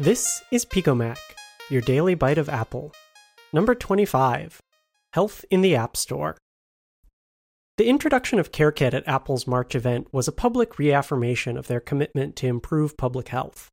[0.00, 1.18] This is Picomac,
[1.68, 2.94] your daily bite of Apple.
[3.52, 4.62] Number 25
[5.12, 6.38] Health in the App Store.
[7.76, 12.34] The introduction of CareKit at Apple's March event was a public reaffirmation of their commitment
[12.36, 13.68] to improve public health.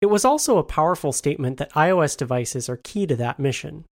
[0.00, 3.84] It was also a powerful statement that iOS devices are key to that mission.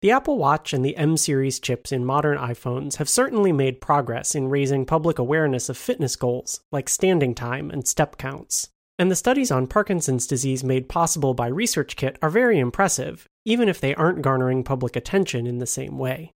[0.00, 4.34] The Apple Watch and the M series chips in modern iPhones have certainly made progress
[4.34, 8.70] in raising public awareness of fitness goals like standing time and step counts.
[8.98, 13.80] And the studies on Parkinson's disease made possible by ResearchKit are very impressive, even if
[13.80, 16.32] they aren't garnering public attention in the same way.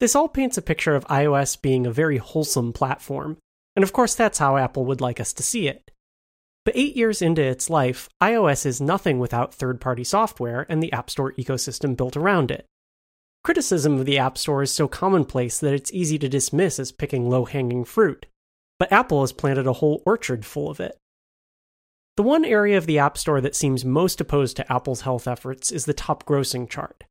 [0.00, 3.38] This all paints a picture of iOS being a very wholesome platform,
[3.76, 5.92] and of course that's how Apple would like us to see it.
[6.64, 10.92] But eight years into its life, iOS is nothing without third party software and the
[10.92, 12.66] App Store ecosystem built around it.
[13.44, 17.28] Criticism of the App Store is so commonplace that it's easy to dismiss as picking
[17.28, 18.26] low hanging fruit,
[18.78, 20.98] but Apple has planted a whole orchard full of it.
[22.16, 25.72] The one area of the App Store that seems most opposed to Apple's health efforts
[25.72, 27.04] is the top grossing chart.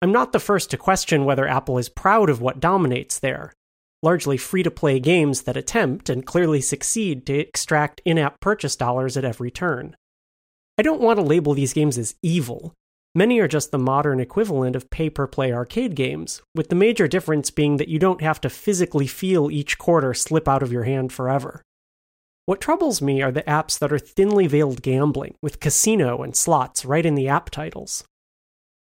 [0.00, 3.52] I'm not the first to question whether Apple is proud of what dominates there
[4.02, 8.76] largely free to play games that attempt and clearly succeed to extract in app purchase
[8.76, 9.96] dollars at every turn.
[10.76, 12.74] I don't want to label these games as evil.
[13.14, 17.08] Many are just the modern equivalent of pay per play arcade games, with the major
[17.08, 20.84] difference being that you don't have to physically feel each quarter slip out of your
[20.84, 21.62] hand forever.
[22.48, 26.82] What troubles me are the apps that are thinly veiled gambling, with casino and slots
[26.82, 28.04] right in the app titles.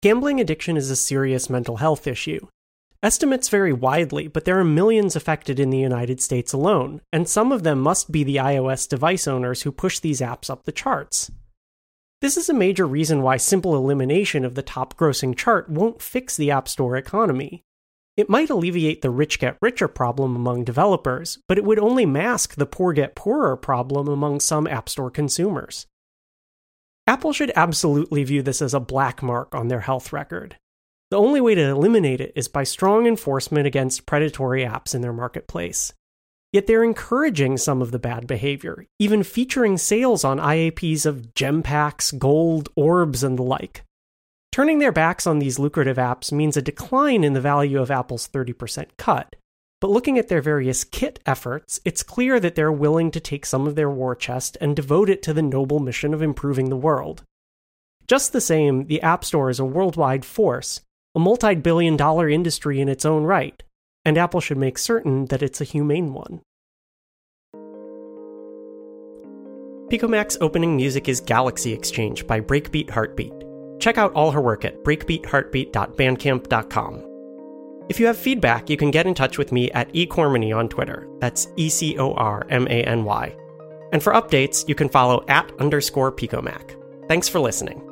[0.00, 2.46] Gambling addiction is a serious mental health issue.
[3.02, 7.52] Estimates vary widely, but there are millions affected in the United States alone, and some
[7.52, 11.30] of them must be the iOS device owners who push these apps up the charts.
[12.22, 16.38] This is a major reason why simple elimination of the top grossing chart won't fix
[16.38, 17.64] the App Store economy.
[18.16, 22.56] It might alleviate the rich get richer problem among developers, but it would only mask
[22.56, 25.86] the poor get poorer problem among some App Store consumers.
[27.06, 30.56] Apple should absolutely view this as a black mark on their health record.
[31.10, 35.12] The only way to eliminate it is by strong enforcement against predatory apps in their
[35.12, 35.92] marketplace.
[36.52, 41.62] Yet they're encouraging some of the bad behavior, even featuring sales on IAPs of gem
[41.62, 43.84] packs, gold, orbs, and the like.
[44.52, 48.28] Turning their backs on these lucrative apps means a decline in the value of Apple's
[48.28, 49.34] 30% cut.
[49.80, 53.66] But looking at their various kit efforts, it's clear that they're willing to take some
[53.66, 57.22] of their war chest and devote it to the noble mission of improving the world.
[58.06, 60.82] Just the same, the App Store is a worldwide force,
[61.14, 63.62] a multi billion dollar industry in its own right,
[64.04, 66.42] and Apple should make certain that it's a humane one.
[69.88, 73.51] Picomac's opening music is Galaxy Exchange by Breakbeat Heartbeat.
[73.82, 77.08] Check out all her work at breakbeatheartbeat.bandcamp.com.
[77.88, 81.08] If you have feedback, you can get in touch with me at ecormany on Twitter.
[81.18, 83.34] That's E C O R M A N Y.
[83.92, 86.76] And for updates, you can follow at underscore Picomac.
[87.08, 87.91] Thanks for listening.